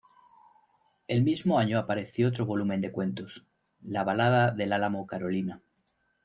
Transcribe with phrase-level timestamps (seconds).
[1.07, 3.45] El mismo año apareció otro volumen de cuentos,
[3.83, 5.61] "La balada del álamo carolina".